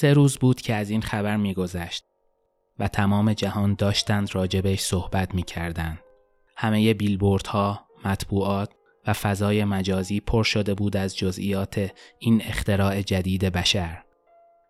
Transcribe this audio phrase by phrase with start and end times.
[0.00, 2.04] سه روز بود که از این خبر میگذشت
[2.78, 5.98] و تمام جهان داشتند راجبش صحبت می‌کردند.
[6.56, 8.70] همه بیلبوردها، مطبوعات
[9.06, 14.02] و فضای مجازی پر شده بود از جزئیات این اختراع جدید بشر.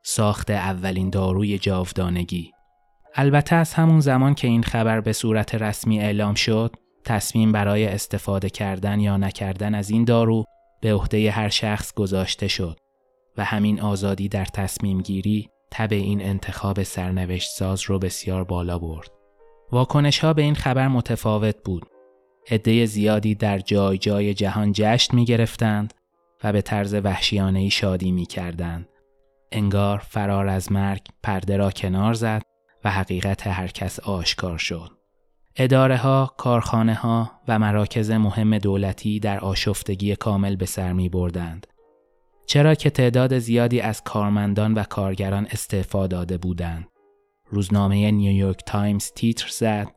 [0.05, 2.53] ساخت اولین داروی جاودانگی.
[3.15, 8.51] البته از همون زمان که این خبر به صورت رسمی اعلام شد، تصمیم برای استفاده
[8.51, 10.45] کردن یا نکردن از این دارو
[10.81, 12.79] به عهده هر شخص گذاشته شد
[13.39, 19.11] و همین آزادی در تصمیم گیری تب این انتخاب سرنوشت ساز رو بسیار بالا برد.
[19.73, 21.87] واکنش ها به این خبر متفاوت بود.
[22.51, 25.95] عده زیادی در جای جای جهان جشن می گرفتند
[26.45, 28.89] و به طرز وحشیانه شادی می کردند.
[29.53, 32.43] انگار فرار از مرگ پرده را کنار زد
[32.85, 34.91] و حقیقت هر کس آشکار شد.
[35.57, 41.67] اداره ها، کارخانه ها و مراکز مهم دولتی در آشفتگی کامل به سر می بردند.
[42.49, 46.89] چرا که تعداد زیادی از کارمندان و کارگران استعفا داده بودند.
[47.51, 49.89] روزنامه نیویورک تایمز تیتر زد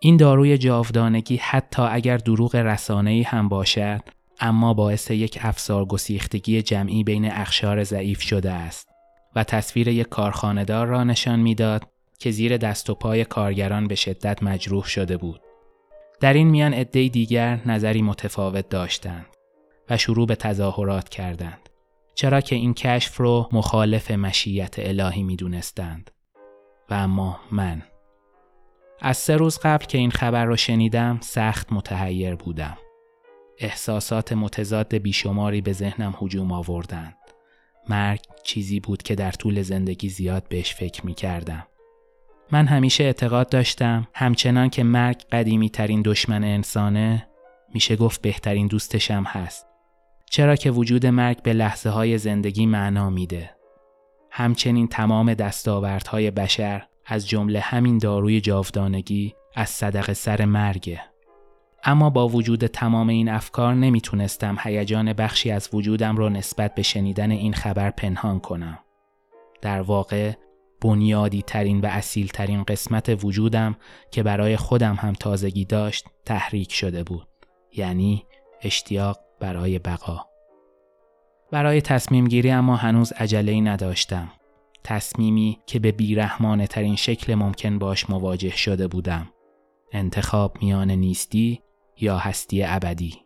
[0.00, 4.00] این داروی جاودانگی حتی اگر دروغ رسانه‌ای هم باشد
[4.40, 8.88] اما باعث یک افسار گسیختگی جمعی بین اخشار ضعیف شده است
[9.36, 11.82] و تصویر یک کارخانهدار را نشان می‌داد
[12.18, 15.40] که زیر دست و پای کارگران به شدت مجروح شده بود.
[16.20, 19.26] در این میان عده دیگر نظری متفاوت داشتند
[19.90, 21.68] و شروع به تظاهرات کردند.
[22.14, 26.10] چرا که این کشف رو مخالف مشیت الهی می دونستند.
[26.90, 27.82] و اما من
[29.00, 32.78] از سه روز قبل که این خبر رو شنیدم سخت متحیر بودم.
[33.58, 37.16] احساسات متضاد بیشماری به ذهنم هجوم آوردند.
[37.88, 41.66] مرگ چیزی بود که در طول زندگی زیاد بهش فکر می کردم.
[42.52, 47.26] من همیشه اعتقاد داشتم همچنان که مرگ قدیمی ترین دشمن انسانه
[47.74, 49.66] میشه گفت بهترین دوستشم هست.
[50.34, 53.50] چرا که وجود مرگ به لحظه های زندگی معنا میده.
[54.30, 61.00] همچنین تمام دستاوردهای بشر از جمله همین داروی جاودانگی از صدق سر مرگه.
[61.84, 67.30] اما با وجود تمام این افکار نمی‌تونستم هیجان بخشی از وجودم را نسبت به شنیدن
[67.30, 68.78] این خبر پنهان کنم.
[69.62, 70.32] در واقع
[70.80, 73.76] بنیادی ترین و اصیل ترین قسمت وجودم
[74.10, 77.28] که برای خودم هم تازگی داشت تحریک شده بود.
[77.76, 78.24] یعنی
[78.62, 80.20] اشتیاق برای بقا.
[81.50, 84.32] برای تصمیم گیری اما هنوز عجله نداشتم.
[84.84, 89.30] تصمیمی که به بیرحمانه ترین شکل ممکن باش مواجه شده بودم.
[89.92, 91.62] انتخاب میان نیستی
[92.00, 93.24] یا هستی ابدی.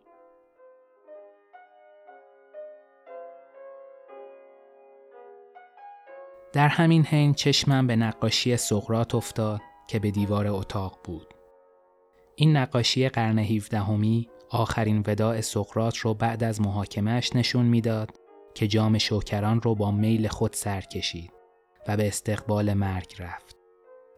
[6.53, 11.33] در همین حین چشمم به نقاشی سقرات افتاد که به دیوار اتاق بود.
[12.35, 18.11] این نقاشی قرن 17 همی آخرین وداع سقرات رو بعد از محاکمهش نشون می‌داد
[18.53, 21.31] که جام شوکران رو با میل خود سر کشید
[21.87, 23.55] و به استقبال مرگ رفت.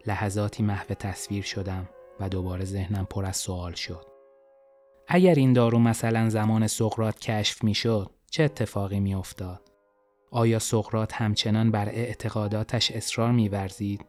[0.05, 1.89] لحظاتی محو تصویر شدم
[2.19, 4.05] و دوباره ذهنم پر از سوال شد.
[5.07, 9.61] اگر این دارو مثلا زمان سقرات کشف می شد چه اتفاقی می افتاد؟
[10.31, 14.05] آیا سقرات همچنان بر اعتقاداتش اصرار می ورزید؟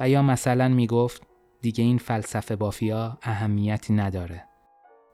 [0.00, 1.22] و یا مثلا می گفت
[1.60, 4.44] دیگه این فلسفه بافیا اهمیتی نداره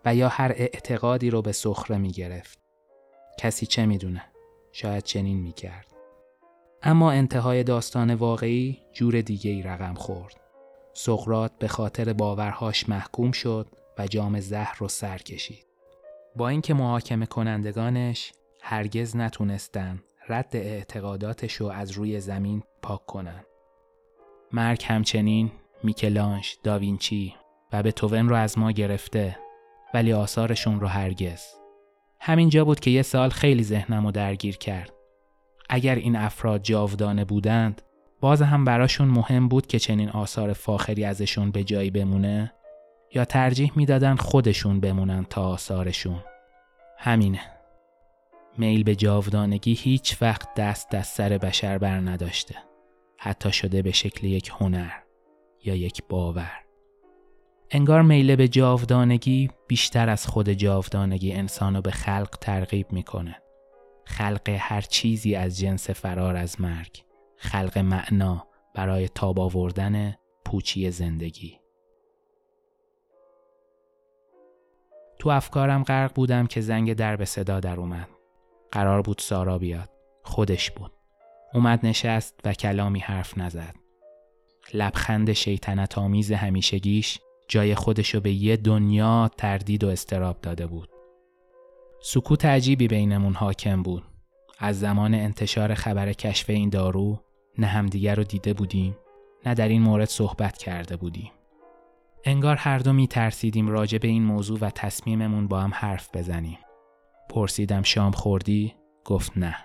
[0.04, 2.58] و یا هر اعتقادی رو به سخره می گرفت.
[3.38, 4.22] کسی چه می‌دونه؟
[4.72, 5.86] شاید چنین می کرد.
[6.82, 10.40] اما انتهای داستان واقعی جور دیگه ای رقم خورد.
[10.92, 13.66] سقرات به خاطر باورهاش محکوم شد
[13.98, 15.66] و جام زهر رو سر کشید.
[16.36, 18.32] با اینکه محاکمه کنندگانش
[18.62, 23.44] هرگز نتونستن رد اعتقاداتش رو از روی زمین پاک کنن.
[24.52, 27.34] مرگ همچنین میکلانش، داوینچی
[27.72, 29.36] و به توون رو از ما گرفته
[29.94, 31.42] ولی آثارشون رو هرگز.
[32.20, 34.92] همینجا بود که یه سال خیلی ذهنم رو درگیر کرد.
[35.68, 37.82] اگر این افراد جاودانه بودند
[38.20, 42.52] باز هم براشون مهم بود که چنین آثار فاخری ازشون به جایی بمونه
[43.14, 46.20] یا ترجیح می‌دادن خودشون بمونن تا آثارشون
[46.98, 47.40] همینه
[48.58, 52.54] میل به جاودانگی هیچ وقت دست دست سر بشر بر نداشته
[53.18, 54.92] حتی شده به شکل یک هنر
[55.64, 56.63] یا یک باور
[57.76, 63.36] انگار میل به جاودانگی بیشتر از خود جاودانگی انسانو به خلق ترغیب می‌کنه.
[64.04, 67.04] خلق هر چیزی از جنس فرار از مرگ.
[67.36, 71.60] خلق معنا برای تاب آوردن پوچی زندگی.
[75.18, 78.08] تو افکارم غرق بودم که زنگ در به صدا در اومد.
[78.72, 79.90] قرار بود سارا بیاد.
[80.24, 80.92] خودش بود.
[81.54, 83.74] اومد نشست و کلامی حرف نزد.
[84.74, 87.18] لبخند شیطنت آمیز همیشگیش
[87.48, 90.88] جای خودشو به یه دنیا تردید و استراب داده بود
[92.02, 94.02] سکوت عجیبی بینمون حاکم بود
[94.58, 97.20] از زمان انتشار خبر کشف این دارو
[97.58, 98.96] نه همدیگر رو دیده بودیم
[99.46, 101.32] نه در این مورد صحبت کرده بودیم.
[102.24, 106.58] انگار هر دو می ترسیدیم راجع به این موضوع و تصمیممون با هم حرف بزنیم.
[107.30, 108.74] پرسیدم شام خوردی؟
[109.04, 109.56] گفت نه.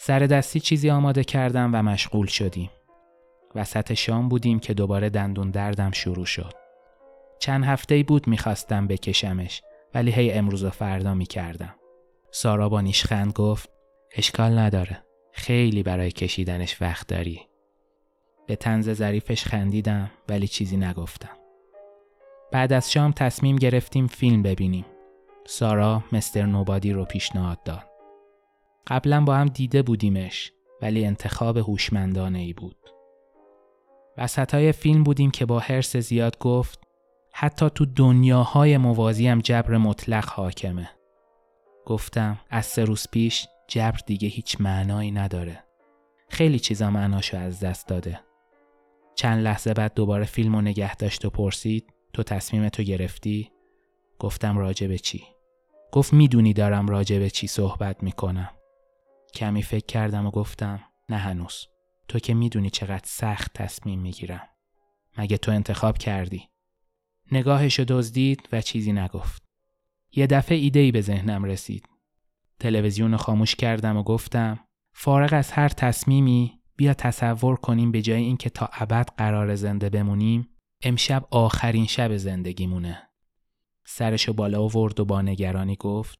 [0.00, 2.70] سر دستی چیزی آماده کردم و مشغول شدیم.
[3.54, 6.57] وسط شام بودیم که دوباره دندون دردم شروع شد.
[7.38, 9.62] چند هفته بود می‌خواستم بکشمش
[9.94, 11.74] ولی هی امروز و فردا می‌کردم.
[12.30, 13.70] سارا با نیشخند گفت
[14.16, 15.02] اشکال نداره.
[15.32, 17.40] خیلی برای کشیدنش وقت داری.
[18.46, 21.36] به تنز ظریفش خندیدم ولی چیزی نگفتم.
[22.52, 24.84] بعد از شام تصمیم گرفتیم فیلم ببینیم.
[25.46, 27.84] سارا مستر نوبادی رو پیشنهاد داد.
[28.86, 30.52] قبلا با هم دیده بودیمش
[30.82, 32.76] ولی انتخاب هوشمندانه ای بود.
[34.18, 36.87] وسط های فیلم بودیم که با حرس زیاد گفت
[37.40, 40.90] حتی تو دنیاهای موازی هم جبر مطلق حاکمه.
[41.86, 45.64] گفتم از سه روز پیش جبر دیگه هیچ معنایی نداره.
[46.28, 48.20] خیلی چیزا معناشو از دست داده.
[49.14, 53.52] چند لحظه بعد دوباره فیلم و نگه داشت و پرسید تو تصمیم تو گرفتی؟
[54.18, 55.24] گفتم راجع به چی؟
[55.92, 58.50] گفت می‌دونی دارم راجع به چی صحبت می‌کنم.
[59.34, 61.66] کمی فکر کردم و گفتم نه هنوز.
[62.08, 64.48] تو که می‌دونی چقدر سخت تصمیم می‌گیرم.
[65.18, 66.48] مگه تو انتخاب کردی؟
[67.32, 69.42] نگاهشو دزدید و چیزی نگفت.
[70.12, 71.88] یه دفعه ایده ای به ذهنم رسید.
[72.60, 74.58] تلویزیون خاموش کردم و گفتم
[74.92, 80.48] فارغ از هر تصمیمی بیا تصور کنیم به جای اینکه تا ابد قرار زنده بمونیم
[80.82, 83.08] امشب آخرین شب زندگیمونه.
[83.84, 86.18] سرشو بالا آورد و با نگرانی گفت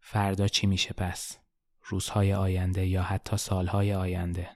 [0.00, 1.38] فردا چی میشه پس؟
[1.84, 4.48] روزهای آینده یا حتی سالهای آینده.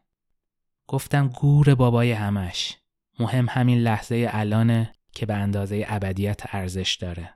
[0.87, 2.77] گفتم گور بابای همش.
[3.19, 7.35] مهم همین لحظه الانه که به اندازه ابدیت ارزش داره.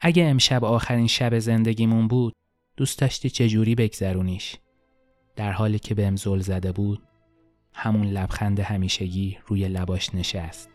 [0.00, 2.34] اگه امشب آخرین شب زندگیمون بود
[2.76, 4.56] دوست داشتی چجوری بگذرونیش؟
[5.36, 7.02] در حالی که به زل زده بود
[7.74, 10.70] همون لبخند همیشگی روی لباش نشست.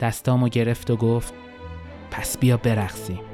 [0.00, 1.34] دستامو گرفت و گفت
[2.10, 3.27] پس بیا برقصیم.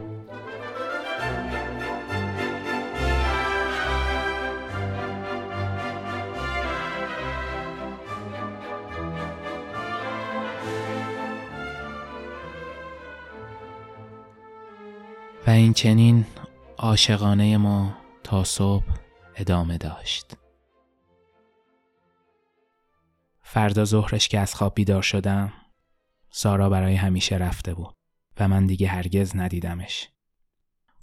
[15.47, 16.27] و این چنین
[16.79, 18.85] عاشقانه ما تا صبح
[19.37, 20.37] ادامه داشت.
[23.43, 25.53] فردا ظهرش که از خواب بیدار شدم
[26.31, 27.95] سارا برای همیشه رفته بود
[28.41, 30.09] و من دیگه هرگز ندیدمش.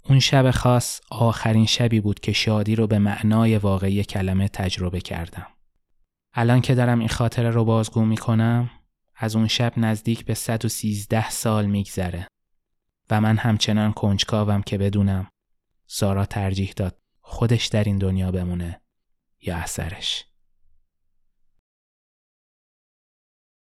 [0.08, 5.46] اون شب خاص آخرین شبی بود که شادی رو به معنای واقعی کلمه تجربه کردم.
[6.34, 8.70] الان که دارم این خاطره رو بازگو می‌کنم
[9.16, 12.26] از اون شب نزدیک به 113 سال میگذره.
[13.12, 15.30] و من همچنان کنجکاوم که بدونم.
[15.86, 18.80] سارا ترجیح داد خودش در این دنیا بمونه
[19.40, 20.24] یا اثرش.